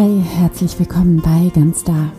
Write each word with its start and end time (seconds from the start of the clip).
Hi, 0.00 0.22
herzlich 0.22 0.78
willkommen 0.78 1.20
bei 1.20 1.50
Ganz 1.52 1.82
Da. 1.82 2.12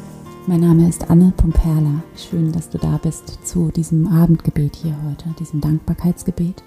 Mein 0.47 0.60
Name 0.60 0.89
ist 0.89 1.10
Anne 1.10 1.31
Pumperla. 1.38 2.04
Schön, 2.13 2.52
dass 2.52 2.70
du 2.70 2.77
da 2.77 2.98
bist 2.98 3.48
zu 3.48 3.71
diesem 3.71 4.05
Abendgebet 4.05 4.75
hier 4.75 4.98
heute, 5.07 5.34
diesem 5.39 5.62
Dankbarkeitsgebet. 5.62 6.62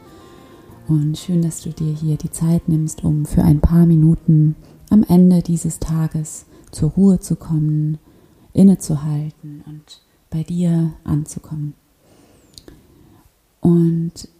Und 0.88 1.18
schön, 1.18 1.42
dass 1.42 1.60
du 1.60 1.68
dir 1.68 1.92
hier 1.92 2.16
die 2.16 2.30
Zeit 2.30 2.66
nimmst, 2.66 3.04
um 3.04 3.26
für 3.26 3.42
ein 3.42 3.60
paar 3.60 3.84
Minuten 3.84 4.56
am 4.88 5.04
Ende 5.06 5.42
dieses 5.42 5.80
Tages 5.80 6.46
zur 6.70 6.92
Ruhe 6.92 7.20
zu 7.20 7.36
kommen, 7.36 7.98
innezuhalten 8.54 9.62
und 9.66 10.00
bei 10.30 10.44
dir 10.44 10.94
anzukommen. 11.04 11.74
Und 13.60 14.30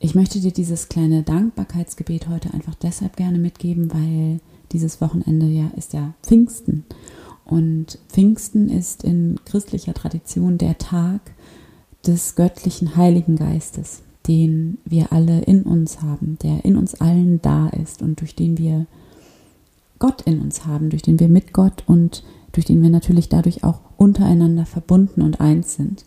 ich 0.00 0.16
möchte 0.16 0.40
dir 0.40 0.50
dieses 0.50 0.88
kleine 0.88 1.22
Dankbarkeitsgebet 1.22 2.28
heute 2.28 2.52
einfach 2.52 2.74
deshalb 2.74 3.14
gerne 3.14 3.38
mitgeben, 3.38 3.94
weil 3.94 4.40
dieses 4.72 5.00
Wochenende 5.00 5.46
ja 5.46 5.70
ist 5.76 5.92
ja 5.92 6.14
Pfingsten. 6.22 6.84
Und 7.44 7.98
Pfingsten 8.08 8.68
ist 8.68 9.04
in 9.04 9.38
christlicher 9.44 9.94
Tradition 9.94 10.58
der 10.58 10.78
Tag 10.78 11.20
des 12.06 12.34
göttlichen 12.34 12.96
Heiligen 12.96 13.36
Geistes, 13.36 14.02
den 14.26 14.78
wir 14.84 15.12
alle 15.12 15.42
in 15.42 15.62
uns 15.62 16.02
haben, 16.02 16.38
der 16.42 16.64
in 16.64 16.76
uns 16.76 16.94
allen 17.00 17.42
da 17.42 17.68
ist 17.68 18.02
und 18.02 18.20
durch 18.20 18.34
den 18.34 18.58
wir 18.58 18.86
Gott 19.98 20.22
in 20.22 20.40
uns 20.40 20.66
haben, 20.66 20.90
durch 20.90 21.02
den 21.02 21.20
wir 21.20 21.28
mit 21.28 21.52
Gott 21.52 21.84
und 21.86 22.24
durch 22.52 22.66
den 22.66 22.82
wir 22.82 22.90
natürlich 22.90 23.28
dadurch 23.28 23.64
auch 23.64 23.80
untereinander 23.96 24.66
verbunden 24.66 25.22
und 25.22 25.40
eins 25.40 25.74
sind. 25.74 26.04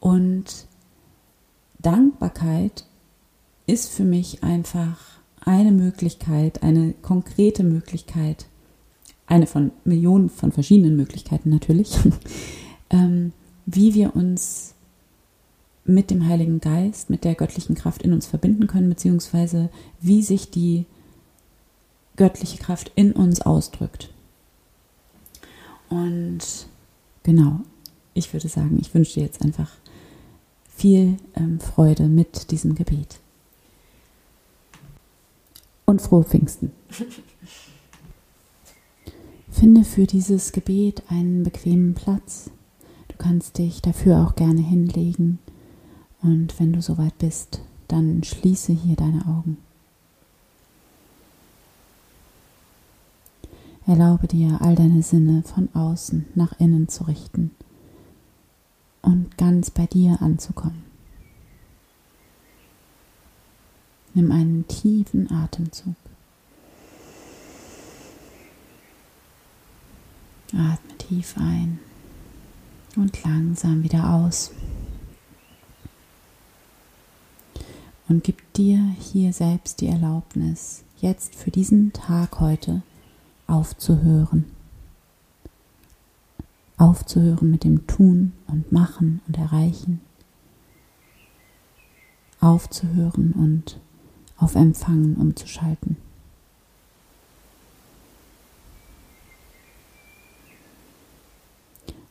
Und 0.00 0.66
Dankbarkeit 1.78 2.84
ist 3.66 3.90
für 3.90 4.04
mich 4.04 4.42
einfach 4.42 5.17
eine 5.48 5.72
Möglichkeit, 5.72 6.62
eine 6.62 6.92
konkrete 7.00 7.64
Möglichkeit, 7.64 8.46
eine 9.26 9.46
von 9.46 9.72
Millionen 9.82 10.28
von 10.28 10.52
verschiedenen 10.52 10.94
Möglichkeiten 10.94 11.48
natürlich, 11.48 11.96
ähm, 12.90 13.32
wie 13.64 13.94
wir 13.94 14.14
uns 14.14 14.74
mit 15.86 16.10
dem 16.10 16.26
Heiligen 16.26 16.60
Geist, 16.60 17.08
mit 17.08 17.24
der 17.24 17.34
göttlichen 17.34 17.74
Kraft 17.74 18.02
in 18.02 18.12
uns 18.12 18.26
verbinden 18.26 18.66
können, 18.66 18.90
beziehungsweise 18.90 19.70
wie 20.02 20.22
sich 20.22 20.50
die 20.50 20.84
göttliche 22.16 22.58
Kraft 22.58 22.92
in 22.94 23.12
uns 23.12 23.40
ausdrückt. 23.40 24.10
Und 25.88 26.40
genau, 27.22 27.60
ich 28.12 28.34
würde 28.34 28.48
sagen, 28.48 28.76
ich 28.78 28.92
wünsche 28.92 29.14
dir 29.14 29.22
jetzt 29.22 29.40
einfach 29.40 29.70
viel 30.68 31.16
ähm, 31.36 31.58
Freude 31.58 32.06
mit 32.06 32.50
diesem 32.50 32.74
Gebet. 32.74 33.18
Und 35.88 36.02
frohe 36.02 36.22
Pfingsten. 36.22 36.70
Finde 39.50 39.84
für 39.84 40.06
dieses 40.06 40.52
Gebet 40.52 41.02
einen 41.08 41.44
bequemen 41.44 41.94
Platz. 41.94 42.50
Du 43.08 43.16
kannst 43.16 43.56
dich 43.56 43.80
dafür 43.80 44.18
auch 44.18 44.34
gerne 44.34 44.60
hinlegen. 44.60 45.38
Und 46.20 46.60
wenn 46.60 46.74
du 46.74 46.82
soweit 46.82 47.16
bist, 47.16 47.62
dann 47.88 48.22
schließe 48.22 48.74
hier 48.74 48.96
deine 48.96 49.24
Augen. 49.28 49.56
Erlaube 53.86 54.26
dir, 54.26 54.58
all 54.60 54.74
deine 54.74 55.02
Sinne 55.02 55.42
von 55.42 55.70
außen 55.74 56.26
nach 56.34 56.60
innen 56.60 56.88
zu 56.88 57.04
richten 57.04 57.52
und 59.00 59.38
ganz 59.38 59.70
bei 59.70 59.86
dir 59.86 60.20
anzukommen. 60.20 60.87
Nimm 64.18 64.32
einen 64.32 64.66
tiefen 64.66 65.30
Atemzug. 65.30 65.94
Atme 70.48 70.98
tief 70.98 71.36
ein 71.36 71.78
und 72.96 73.22
langsam 73.22 73.84
wieder 73.84 74.12
aus. 74.12 74.50
Und 78.08 78.24
gib 78.24 78.52
dir 78.54 78.78
hier 78.98 79.32
selbst 79.32 79.80
die 79.80 79.86
Erlaubnis, 79.86 80.82
jetzt 81.00 81.36
für 81.36 81.52
diesen 81.52 81.92
Tag 81.92 82.40
heute 82.40 82.82
aufzuhören 83.46 84.46
aufzuhören 86.76 87.52
mit 87.52 87.62
dem 87.62 87.86
Tun 87.86 88.32
und 88.48 88.72
Machen 88.72 89.20
und 89.28 89.38
Erreichen, 89.38 90.00
aufzuhören 92.40 93.32
und 93.32 93.78
auf 94.38 94.54
Empfangen 94.54 95.16
umzuschalten. 95.16 95.96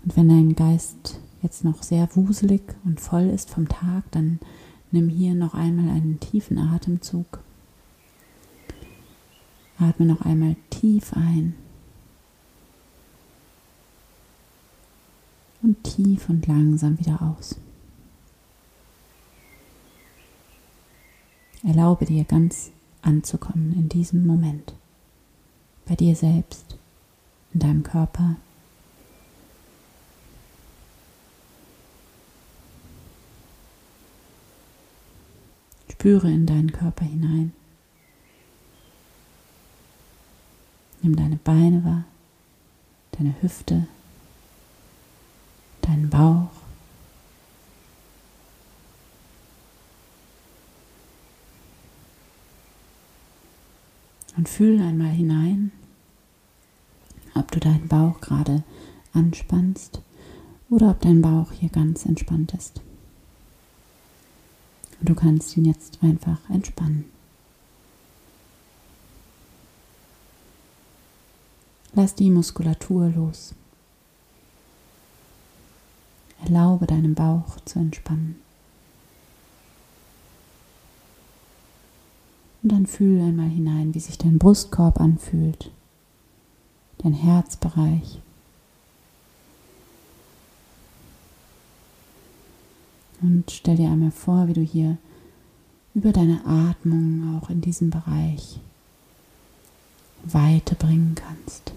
Und 0.03 0.15
wenn 0.15 0.29
dein 0.29 0.55
Geist 0.55 1.19
jetzt 1.41 1.63
noch 1.63 1.83
sehr 1.83 2.07
wuselig 2.15 2.61
und 2.85 2.99
voll 2.99 3.29
ist 3.29 3.49
vom 3.49 3.67
Tag, 3.67 4.03
dann 4.11 4.39
nimm 4.91 5.09
hier 5.09 5.33
noch 5.33 5.53
einmal 5.53 5.89
einen 5.89 6.19
tiefen 6.19 6.57
Atemzug. 6.57 7.39
Atme 9.79 10.05
noch 10.05 10.21
einmal 10.21 10.55
tief 10.69 11.13
ein 11.13 11.55
und 15.61 15.83
tief 15.83 16.29
und 16.29 16.47
langsam 16.47 16.97
wieder 16.99 17.21
aus. 17.21 17.57
Erlaube 21.67 22.05
dir 22.05 22.23
ganz 22.23 22.71
anzukommen 23.01 23.73
in 23.73 23.89
diesem 23.89 24.25
Moment, 24.25 24.73
bei 25.85 25.95
dir 25.95 26.15
selbst, 26.15 26.77
in 27.53 27.59
deinem 27.59 27.83
Körper. 27.83 28.37
Spüre 35.91 36.31
in 36.31 36.45
deinen 36.45 36.71
Körper 36.71 37.03
hinein. 37.03 37.51
Nimm 41.01 41.17
deine 41.17 41.35
Beine 41.35 41.83
wahr, 41.83 42.05
deine 43.11 43.35
Hüfte, 43.41 43.87
deinen 45.81 46.09
Bauch. 46.09 46.66
Und 54.37 54.47
fühl 54.47 54.79
einmal 54.79 55.09
hinein, 55.09 55.71
ob 57.33 57.51
du 57.51 57.59
deinen 57.59 57.87
Bauch 57.87 58.21
gerade 58.21 58.63
anspannst 59.13 59.99
oder 60.69 60.91
ob 60.91 61.01
dein 61.01 61.21
Bauch 61.21 61.51
hier 61.51 61.69
ganz 61.69 62.05
entspannt 62.05 62.53
ist. 62.53 62.81
Und 64.99 65.09
du 65.09 65.15
kannst 65.15 65.57
ihn 65.57 65.65
jetzt 65.65 65.99
einfach 66.03 66.37
entspannen. 66.49 67.05
Lass 71.93 72.13
die 72.13 72.29
Muskulatur 72.29 73.09
los. 73.09 73.55
Erlaube 76.43 76.85
deinem 76.85 77.15
Bauch 77.15 77.59
zu 77.65 77.79
entspannen. 77.79 78.35
Und 82.67 82.73
dann 82.73 82.85
fühle 82.85 83.23
einmal 83.23 83.47
hinein, 83.47 83.93
wie 83.93 83.99
sich 84.01 84.17
dein 84.17 84.39
Brustkorb 84.39 84.99
anfühlt, 84.99 85.71
dein 86.97 87.13
Herzbereich. 87.13 88.19
Und 93.21 93.51
stell 93.51 93.77
dir 93.77 93.89
einmal 93.89 94.11
vor, 94.11 94.49
wie 94.49 94.53
du 94.53 94.59
hier 94.59 94.97
über 95.95 96.11
deine 96.11 96.45
Atmung 96.45 97.37
auch 97.37 97.49
in 97.49 97.61
diesem 97.61 97.89
Bereich 97.89 98.59
Weite 100.25 100.75
bringen 100.75 101.15
kannst. 101.15 101.71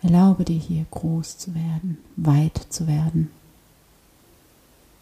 Erlaube 0.00 0.46
dir 0.46 0.58
hier 0.58 0.86
groß 0.90 1.36
zu 1.36 1.54
werden, 1.54 1.98
weit 2.16 2.66
zu 2.70 2.86
werden, 2.86 3.30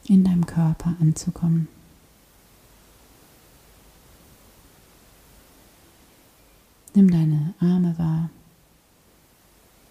in 0.08 0.24
deinem 0.24 0.46
Körper 0.46 0.96
anzukommen. 1.00 1.68
Nimm 6.96 7.10
deine 7.10 7.54
Arme 7.58 7.98
wahr, 7.98 8.30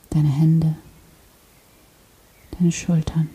deine 0.10 0.30
Hände, 0.30 0.76
deine 2.58 2.72
Schultern. 2.72 3.30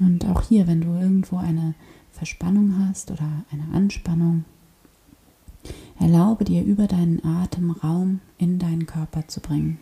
Und 0.00 0.24
auch 0.26 0.42
hier, 0.42 0.66
wenn 0.66 0.80
du 0.80 0.88
irgendwo 0.88 1.36
eine 1.36 1.74
Verspannung 2.12 2.84
hast 2.84 3.12
oder 3.12 3.44
eine 3.52 3.72
Anspannung, 3.72 4.44
erlaube 6.00 6.44
dir 6.44 6.64
über 6.64 6.88
deinen 6.88 7.24
Atem 7.24 7.70
Raum 7.70 8.20
in 8.38 8.58
deinen 8.58 8.86
Körper 8.86 9.28
zu 9.28 9.38
bringen. 9.38 9.78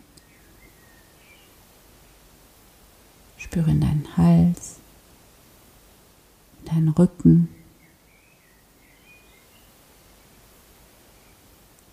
Spüre 3.39 3.71
in 3.71 3.81
deinen 3.81 4.07
Hals, 4.19 4.81
deinen 6.71 6.89
Rücken. 6.89 7.49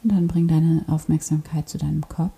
Und 0.03 0.11
dann 0.11 0.27
bring 0.27 0.47
deine 0.47 0.85
Aufmerksamkeit 0.87 1.67
zu 1.67 1.77
deinem 1.77 2.07
Kopf. 2.07 2.31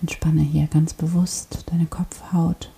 Entspanne 0.00 0.42
hier 0.42 0.66
ganz 0.66 0.94
bewusst 0.94 1.64
deine 1.70 1.86
Kopfhaut, 1.86 2.70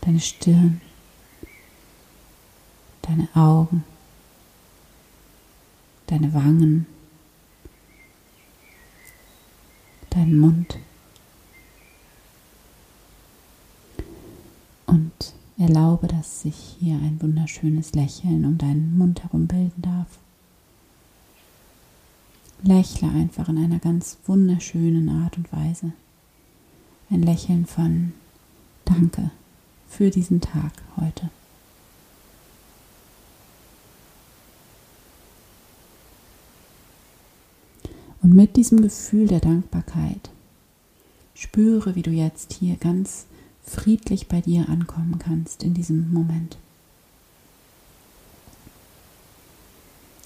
deine 0.00 0.20
Stirn, 0.20 0.80
deine 3.02 3.28
Augen, 3.34 3.84
deine 6.06 6.34
Wangen, 6.34 6.86
deinen 10.10 10.40
Mund. 10.40 10.78
Erlaube, 15.58 16.06
dass 16.06 16.42
sich 16.42 16.76
hier 16.78 16.94
ein 16.94 17.20
wunderschönes 17.20 17.92
Lächeln 17.92 18.44
um 18.44 18.58
deinen 18.58 18.96
Mund 18.96 19.22
herum 19.24 19.46
bilden 19.46 19.82
darf. 19.82 20.06
Lächle 22.62 23.08
einfach 23.08 23.48
in 23.48 23.58
einer 23.58 23.78
ganz 23.78 24.18
wunderschönen 24.26 25.08
Art 25.08 25.36
und 25.36 25.52
Weise. 25.52 25.92
Ein 27.10 27.22
Lächeln 27.22 27.66
von 27.66 28.12
Danke 28.84 29.30
für 29.88 30.10
diesen 30.10 30.40
Tag 30.40 30.72
heute. 30.96 31.30
Und 38.22 38.34
mit 38.34 38.56
diesem 38.56 38.82
Gefühl 38.82 39.26
der 39.26 39.40
Dankbarkeit 39.40 40.30
spüre, 41.34 41.94
wie 41.94 42.02
du 42.02 42.10
jetzt 42.10 42.52
hier 42.54 42.76
ganz 42.76 43.26
friedlich 43.68 44.28
bei 44.28 44.40
dir 44.40 44.68
ankommen 44.68 45.18
kannst 45.18 45.62
in 45.62 45.74
diesem 45.74 46.12
Moment. 46.12 46.56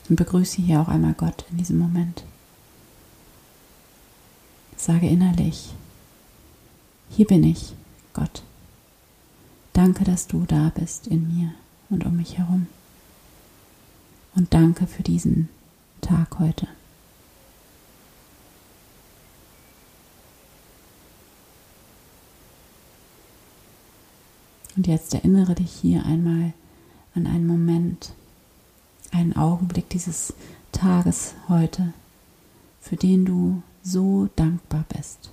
Und 0.08 0.16
begrüße 0.16 0.60
hier 0.60 0.80
auch 0.80 0.88
einmal 0.88 1.14
Gott 1.14 1.44
in 1.50 1.58
diesem 1.58 1.78
Moment. 1.78 2.24
Sage 4.76 5.08
innerlich, 5.08 5.74
hier 7.10 7.26
bin 7.26 7.44
ich, 7.44 7.74
Gott. 8.14 8.42
Danke, 9.72 10.04
dass 10.04 10.26
du 10.26 10.44
da 10.46 10.72
bist 10.74 11.06
in 11.06 11.28
mir 11.28 11.52
und 11.88 12.04
um 12.04 12.16
mich 12.16 12.38
herum. 12.38 12.66
Und 14.34 14.52
danke 14.54 14.86
für 14.86 15.02
diesen 15.02 15.48
Tag 16.00 16.38
heute. 16.38 16.66
Und 24.82 24.88
jetzt 24.88 25.14
erinnere 25.14 25.54
dich 25.54 25.70
hier 25.70 26.04
einmal 26.06 26.54
an 27.14 27.28
einen 27.28 27.46
Moment, 27.46 28.10
einen 29.12 29.36
Augenblick 29.36 29.88
dieses 29.90 30.34
Tages 30.72 31.34
heute, 31.48 31.92
für 32.80 32.96
den 32.96 33.24
du 33.24 33.62
so 33.84 34.28
dankbar 34.34 34.84
bist. 34.88 35.30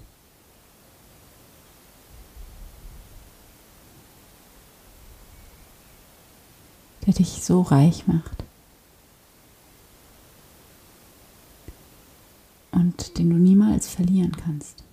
der 7.07 7.13
dich 7.15 7.41
so 7.41 7.63
reich 7.63 8.05
macht 8.05 8.43
und 12.71 13.17
den 13.17 13.31
du 13.31 13.37
niemals 13.37 13.87
verlieren 13.87 14.33
kannst. 14.33 14.83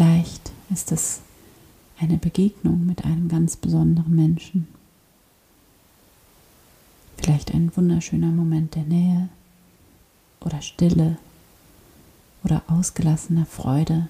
Vielleicht 0.00 0.50
ist 0.70 0.92
es 0.92 1.20
eine 1.98 2.16
Begegnung 2.16 2.86
mit 2.86 3.04
einem 3.04 3.28
ganz 3.28 3.56
besonderen 3.56 4.16
Menschen. 4.16 4.66
Vielleicht 7.18 7.52
ein 7.52 7.70
wunderschöner 7.76 8.28
Moment 8.28 8.76
der 8.76 8.84
Nähe 8.84 9.28
oder 10.40 10.62
Stille 10.62 11.18
oder 12.44 12.62
ausgelassener 12.66 13.44
Freude. 13.44 14.08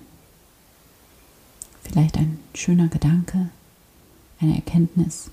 Vielleicht 1.83 2.19
ein 2.19 2.39
schöner 2.55 2.87
Gedanke, 2.87 3.49
eine 4.39 4.55
Erkenntnis. 4.55 5.33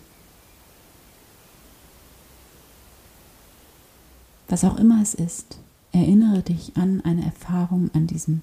Was 4.48 4.64
auch 4.64 4.78
immer 4.78 5.04
es 5.04 5.14
ist, 5.14 5.60
erinnere 5.92 6.42
dich 6.42 6.76
an 6.78 7.02
eine 7.02 7.26
Erfahrung 7.26 7.92
an 7.94 8.08
diesem 8.08 8.42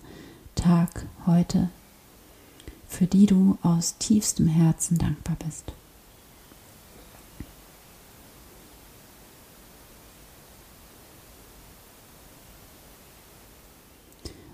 Tag 0.55 1.07
heute, 1.27 1.71
für 2.95 3.07
die 3.07 3.27
du 3.27 3.59
aus 3.63 3.99
tiefstem 3.99 4.47
Herzen 4.47 4.99
dankbar 4.99 5.37
bist. 5.45 5.73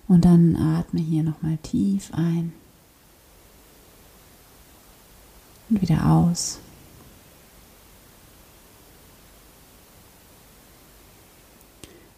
Und 0.08 0.24
dann 0.24 0.56
atme 0.56 1.00
hier 1.00 1.22
nochmal 1.22 1.58
tief 1.58 2.12
ein 2.14 2.52
und 5.68 5.82
wieder 5.82 6.10
aus. 6.10 6.58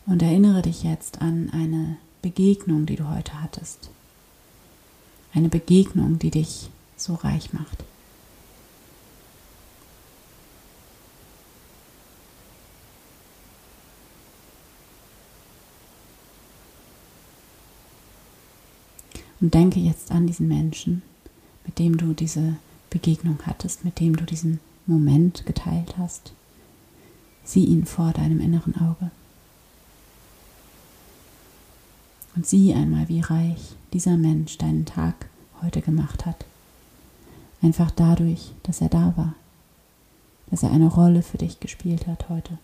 Und 0.06 0.22
erinnere 0.22 0.62
dich 0.62 0.84
jetzt 0.84 1.20
an 1.20 1.50
eine 1.52 1.96
Begegnung, 2.22 2.86
die 2.86 2.96
du 2.96 3.08
heute 3.08 3.42
hattest. 3.42 3.90
Eine 5.34 5.48
Begegnung, 5.48 6.18
die 6.18 6.30
dich 6.30 6.68
so 6.96 7.14
reich 7.14 7.52
macht. 7.52 7.84
Und 19.40 19.54
denke 19.54 19.80
jetzt 19.80 20.12
an 20.12 20.28
diesen 20.28 20.46
Menschen, 20.46 21.02
mit 21.64 21.80
dem 21.80 21.96
du 21.96 22.12
diese 22.12 22.56
Begegnung 22.90 23.38
hattest, 23.44 23.84
mit 23.84 23.98
dem 23.98 24.14
du 24.14 24.24
diesen 24.24 24.60
Moment 24.86 25.44
geteilt 25.46 25.96
hast. 25.98 26.32
Sieh 27.42 27.64
ihn 27.64 27.84
vor 27.84 28.12
deinem 28.12 28.40
inneren 28.40 28.76
Auge. 28.76 29.10
Und 32.34 32.46
sieh 32.46 32.72
einmal, 32.74 33.08
wie 33.08 33.20
reich 33.20 33.74
dieser 33.92 34.16
Mensch 34.16 34.58
deinen 34.58 34.86
Tag 34.86 35.26
heute 35.62 35.82
gemacht 35.82 36.24
hat. 36.26 36.44
Einfach 37.60 37.90
dadurch, 37.90 38.52
dass 38.62 38.80
er 38.80 38.88
da 38.88 39.12
war, 39.16 39.34
dass 40.50 40.62
er 40.62 40.70
eine 40.70 40.88
Rolle 40.88 41.22
für 41.22 41.38
dich 41.38 41.60
gespielt 41.60 42.06
hat 42.06 42.28
heute, 42.28 42.58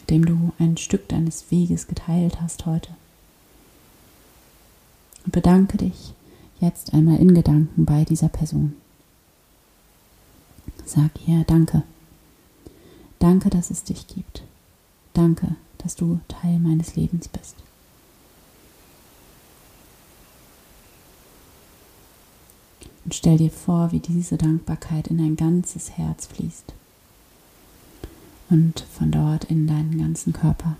mit 0.00 0.10
dem 0.10 0.24
du 0.24 0.52
ein 0.58 0.76
Stück 0.76 1.08
deines 1.08 1.50
Weges 1.50 1.86
geteilt 1.86 2.40
hast 2.40 2.66
heute. 2.66 2.90
Und 5.24 5.32
bedanke 5.32 5.78
dich 5.78 6.14
jetzt 6.60 6.94
einmal 6.94 7.18
in 7.18 7.34
Gedanken 7.34 7.84
bei 7.84 8.04
dieser 8.04 8.28
Person. 8.28 8.74
Sag 10.84 11.10
ihr 11.26 11.44
Danke. 11.44 11.82
Danke, 13.18 13.50
dass 13.50 13.70
es 13.70 13.82
dich 13.82 14.06
gibt. 14.06 14.42
Danke, 15.14 15.56
dass 15.78 15.96
du 15.96 16.20
Teil 16.28 16.58
meines 16.58 16.96
Lebens 16.96 17.28
bist. 17.28 17.56
Und 23.04 23.14
stell 23.14 23.38
dir 23.38 23.50
vor, 23.50 23.90
wie 23.92 24.00
diese 24.00 24.36
Dankbarkeit 24.36 25.08
in 25.08 25.18
dein 25.18 25.36
ganzes 25.36 25.92
Herz 25.96 26.26
fließt 26.26 26.74
und 28.50 28.80
von 28.80 29.10
dort 29.10 29.44
in 29.44 29.66
deinen 29.66 29.98
ganzen 29.98 30.32
Körper. 30.32 30.76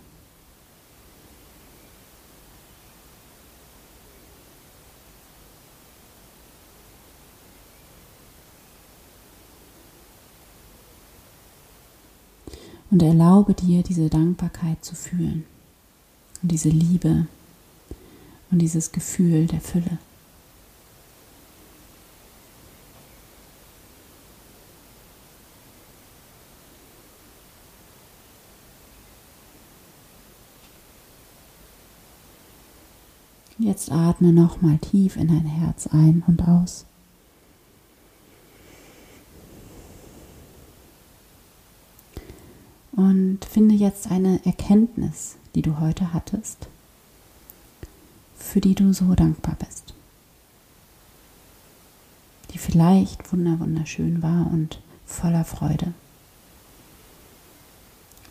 Und 12.90 13.02
erlaube 13.02 13.54
dir, 13.54 13.82
diese 13.82 14.08
Dankbarkeit 14.08 14.82
zu 14.84 14.94
fühlen 14.94 15.44
und 16.42 16.50
diese 16.50 16.70
Liebe 16.70 17.26
und 18.50 18.60
dieses 18.60 18.92
Gefühl 18.92 19.46
der 19.46 19.60
Fülle. 19.60 19.98
Jetzt 33.58 33.90
atme 33.90 34.32
nochmal 34.32 34.78
tief 34.78 35.16
in 35.16 35.28
dein 35.28 35.44
Herz 35.44 35.88
ein 35.88 36.22
und 36.26 36.46
aus. 36.46 36.86
Und 42.98 43.44
finde 43.44 43.76
jetzt 43.76 44.10
eine 44.10 44.44
Erkenntnis, 44.44 45.36
die 45.54 45.62
du 45.62 45.78
heute 45.78 46.12
hattest, 46.12 46.66
für 48.36 48.60
die 48.60 48.74
du 48.74 48.92
so 48.92 49.14
dankbar 49.14 49.54
bist. 49.54 49.94
vielleicht 52.58 53.32
wunder 53.32 53.60
wunderschön 53.60 54.20
war 54.20 54.50
und 54.50 54.80
voller 55.06 55.44
Freude. 55.44 55.94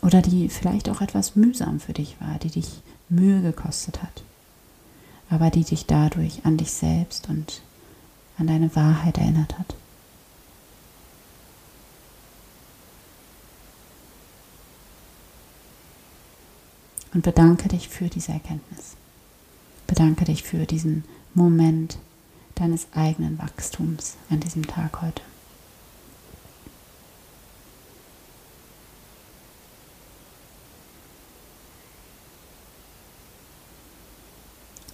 Oder 0.02 0.20
die 0.20 0.50
vielleicht 0.50 0.90
auch 0.90 1.00
etwas 1.00 1.34
mühsam 1.34 1.80
für 1.80 1.94
dich 1.94 2.20
war, 2.20 2.38
die 2.38 2.50
dich 2.50 2.82
Mühe 3.08 3.40
gekostet 3.40 4.02
hat, 4.02 4.22
aber 5.30 5.48
die 5.48 5.64
dich 5.64 5.86
dadurch 5.86 6.44
an 6.44 6.58
dich 6.58 6.72
selbst 6.72 7.30
und 7.30 7.62
an 8.36 8.48
deine 8.48 8.76
Wahrheit 8.76 9.16
erinnert 9.16 9.58
hat. 9.58 9.77
Und 17.18 17.22
bedanke 17.22 17.66
dich 17.66 17.88
für 17.88 18.08
diese 18.08 18.30
Erkenntnis. 18.30 18.94
Bedanke 19.88 20.24
dich 20.24 20.44
für 20.44 20.66
diesen 20.66 21.02
Moment 21.34 21.98
deines 22.54 22.86
eigenen 22.94 23.40
Wachstums 23.40 24.14
an 24.30 24.38
diesem 24.38 24.64
Tag 24.68 25.02
heute. 25.02 25.22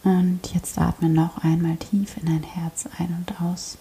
Und 0.05 0.41
jetzt 0.55 0.79
atme 0.79 1.11
noch 1.11 1.45
einmal 1.45 1.77
tief 1.77 2.17
in 2.17 2.25
dein 2.25 2.43
Herz 2.43 2.87
ein 2.97 3.15
und 3.19 3.39
aus. 3.43 3.77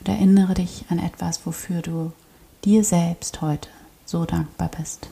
Und 0.00 0.10
erinnere 0.10 0.52
dich 0.52 0.84
an 0.90 0.98
etwas, 0.98 1.46
wofür 1.46 1.80
du 1.80 2.12
dir 2.66 2.84
selbst 2.84 3.40
heute 3.40 3.70
so 4.04 4.24
dankbar 4.24 4.70
bist. 4.76 5.08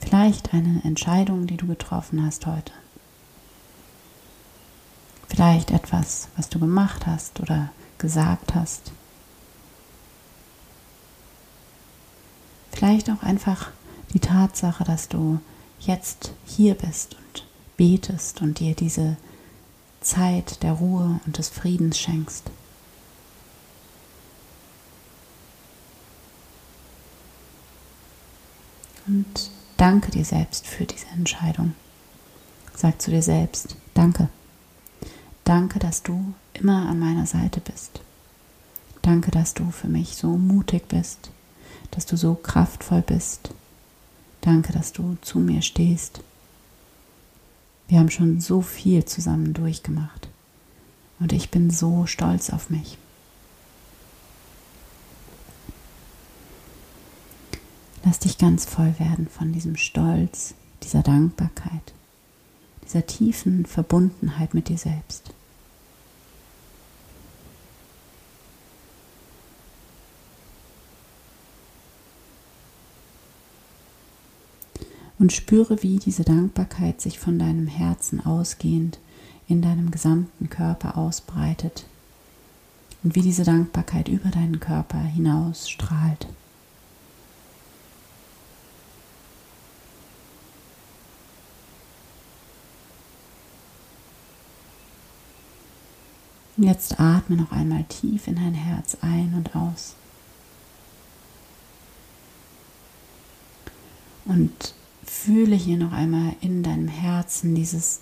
Vielleicht 0.00 0.52
eine 0.52 0.82
Entscheidung, 0.82 1.46
die 1.46 1.56
du 1.56 1.68
getroffen 1.68 2.24
hast 2.24 2.46
heute. 2.46 2.72
Vielleicht 5.28 5.70
etwas, 5.70 6.28
was 6.36 6.48
du 6.48 6.58
gemacht 6.58 7.06
hast 7.06 7.38
oder 7.38 7.70
gesagt 7.98 8.54
hast. 8.56 8.90
Vielleicht 12.72 13.08
auch 13.10 13.22
einfach 13.22 13.70
die 14.12 14.18
Tatsache, 14.18 14.82
dass 14.82 15.08
du 15.08 15.38
jetzt 15.78 16.32
hier 16.44 16.74
bist 16.74 17.14
und 17.14 17.46
betest 17.80 18.42
und 18.42 18.58
dir 18.58 18.74
diese 18.74 19.16
Zeit 20.02 20.62
der 20.62 20.72
Ruhe 20.72 21.18
und 21.24 21.38
des 21.38 21.48
Friedens 21.48 21.98
schenkst. 21.98 22.50
Und 29.06 29.50
danke 29.78 30.10
dir 30.10 30.26
selbst 30.26 30.66
für 30.66 30.84
diese 30.84 31.06
Entscheidung. 31.06 31.74
Sag 32.76 33.00
zu 33.00 33.10
dir 33.12 33.22
selbst, 33.22 33.76
danke. 33.94 34.28
Danke, 35.44 35.78
dass 35.78 36.02
du 36.02 36.34
immer 36.52 36.86
an 36.86 36.98
meiner 36.98 37.24
Seite 37.24 37.60
bist. 37.60 38.02
Danke, 39.00 39.30
dass 39.30 39.54
du 39.54 39.70
für 39.70 39.88
mich 39.88 40.16
so 40.16 40.36
mutig 40.36 40.86
bist, 40.88 41.30
dass 41.92 42.04
du 42.04 42.18
so 42.18 42.34
kraftvoll 42.34 43.00
bist. 43.00 43.54
Danke, 44.42 44.74
dass 44.74 44.92
du 44.92 45.16
zu 45.22 45.38
mir 45.38 45.62
stehst. 45.62 46.20
Wir 47.90 47.98
haben 47.98 48.10
schon 48.10 48.40
so 48.40 48.60
viel 48.62 49.04
zusammen 49.04 49.52
durchgemacht 49.52 50.28
und 51.18 51.32
ich 51.32 51.50
bin 51.50 51.70
so 51.70 52.06
stolz 52.06 52.50
auf 52.50 52.70
mich. 52.70 52.96
Lass 58.04 58.20
dich 58.20 58.38
ganz 58.38 58.64
voll 58.64 58.94
werden 59.00 59.26
von 59.26 59.52
diesem 59.52 59.76
Stolz, 59.76 60.54
dieser 60.84 61.02
Dankbarkeit, 61.02 61.92
dieser 62.84 63.06
tiefen 63.06 63.66
Verbundenheit 63.66 64.54
mit 64.54 64.68
dir 64.68 64.78
selbst. 64.78 65.32
Und 75.20 75.32
spüre, 75.32 75.82
wie 75.82 75.98
diese 75.98 76.24
Dankbarkeit 76.24 77.00
sich 77.00 77.20
von 77.20 77.38
deinem 77.38 77.66
Herzen 77.66 78.24
ausgehend 78.24 78.98
in 79.46 79.60
deinem 79.60 79.90
gesamten 79.90 80.48
Körper 80.48 80.96
ausbreitet 80.96 81.84
und 83.04 83.14
wie 83.14 83.20
diese 83.20 83.44
Dankbarkeit 83.44 84.08
über 84.08 84.30
deinen 84.30 84.60
Körper 84.60 84.98
hinaus 84.98 85.68
strahlt. 85.68 86.26
Jetzt 96.56 96.98
atme 96.98 97.36
noch 97.36 97.52
einmal 97.52 97.84
tief 97.84 98.26
in 98.26 98.36
dein 98.36 98.54
Herz 98.54 98.96
ein 99.02 99.34
und 99.34 99.54
aus. 99.54 99.94
Und 104.26 104.74
Fühle 105.04 105.56
hier 105.56 105.76
noch 105.76 105.92
einmal 105.92 106.34
in 106.40 106.62
deinem 106.62 106.88
Herzen 106.88 107.54
dieses 107.54 108.00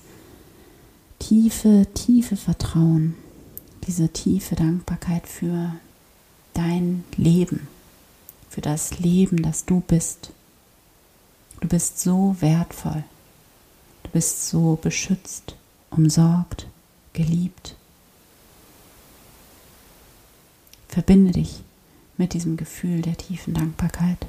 tiefe, 1.19 1.87
tiefe 1.95 2.37
Vertrauen, 2.37 3.15
diese 3.87 4.09
tiefe 4.11 4.55
Dankbarkeit 4.55 5.27
für 5.27 5.75
dein 6.55 7.05
Leben, 7.17 7.69
für 8.49 8.61
das 8.61 8.99
Leben, 8.99 9.43
das 9.43 9.65
du 9.65 9.81
bist. 9.81 10.31
Du 11.61 11.69
bist 11.69 12.01
so 12.01 12.37
wertvoll. 12.41 13.05
Du 14.05 14.11
bist 14.11 14.49
so 14.49 14.79
beschützt, 14.81 15.55
umsorgt, 15.91 16.67
geliebt. 17.13 17.75
Verbinde 20.89 21.33
dich 21.33 21.63
mit 22.17 22.33
diesem 22.33 22.57
Gefühl 22.57 23.03
der 23.03 23.17
tiefen 23.17 23.55
Dankbarkeit 23.55 24.27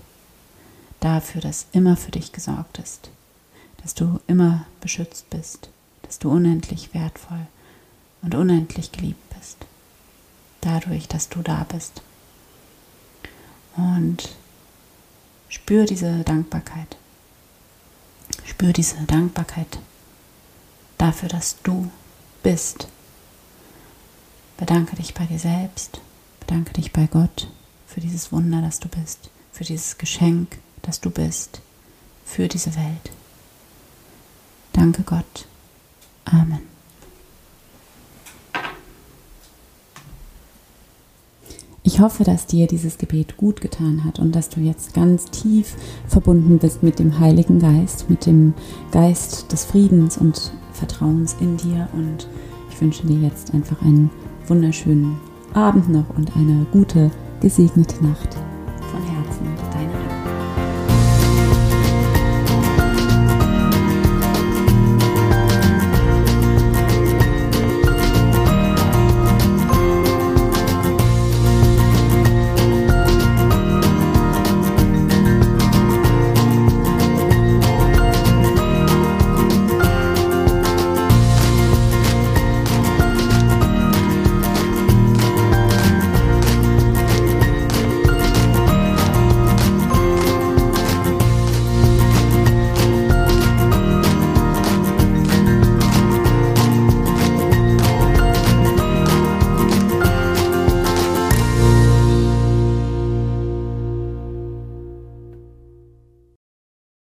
dafür, 0.99 1.41
dass 1.41 1.67
immer 1.71 1.95
für 1.95 2.11
dich 2.11 2.31
gesorgt 2.31 2.79
ist, 2.79 3.09
dass 3.81 3.93
du 3.93 4.19
immer 4.27 4.65
beschützt 4.81 5.29
bist, 5.29 5.69
dass 6.03 6.19
du 6.19 6.29
unendlich 6.29 6.93
wertvoll 6.93 7.47
und 8.21 8.35
unendlich 8.35 8.91
geliebt 8.91 9.21
bist, 9.37 9.57
dadurch, 10.61 11.07
dass 11.07 11.29
du 11.29 11.41
da 11.41 11.65
bist. 11.71 12.01
Und 13.77 14.35
spür 15.47 15.85
diese 15.85 16.23
Dankbarkeit, 16.23 16.97
spür 18.45 18.73
diese 18.73 18.97
Dankbarkeit 19.03 19.79
dafür, 20.97 21.29
dass 21.29 21.61
du 21.63 21.89
bist. 22.43 22.87
Bedanke 24.57 24.97
dich 24.97 25.13
bei 25.13 25.25
dir 25.25 25.39
selbst, 25.39 26.01
bedanke 26.41 26.73
dich 26.73 26.91
bei 26.91 27.07
Gott 27.07 27.49
für 27.87 28.01
dieses 28.01 28.31
Wunder, 28.31 28.61
das 28.61 28.79
du 28.79 28.89
bist, 28.89 29.29
für 29.53 29.63
dieses 29.63 29.97
Geschenk, 29.97 30.57
dass 30.81 31.01
du 31.01 31.09
bist 31.09 31.61
für 32.25 32.47
diese 32.47 32.75
Welt. 32.75 33.11
Danke 34.73 35.03
Gott. 35.03 35.47
Amen. 36.25 36.69
Ich 41.83 41.99
hoffe, 41.99 42.23
dass 42.23 42.45
dir 42.45 42.67
dieses 42.67 42.97
Gebet 42.97 43.35
gut 43.35 43.61
getan 43.61 44.03
hat 44.03 44.19
und 44.19 44.35
dass 44.35 44.49
du 44.49 44.59
jetzt 44.59 44.93
ganz 44.93 45.25
tief 45.25 45.75
verbunden 46.07 46.59
bist 46.59 46.83
mit 46.83 46.99
dem 46.99 47.19
Heiligen 47.19 47.59
Geist, 47.59 48.09
mit 48.09 48.25
dem 48.25 48.53
Geist 48.91 49.51
des 49.51 49.65
Friedens 49.65 50.17
und 50.17 50.51
Vertrauens 50.71 51.35
in 51.39 51.57
dir. 51.57 51.89
Und 51.93 52.27
ich 52.69 52.79
wünsche 52.79 53.07
dir 53.07 53.19
jetzt 53.19 53.53
einfach 53.53 53.81
einen 53.81 54.11
wunderschönen 54.47 55.19
Abend 55.53 55.89
noch 55.89 56.09
und 56.15 56.35
eine 56.35 56.67
gute, 56.71 57.09
gesegnete 57.41 58.03
Nacht. 58.03 58.37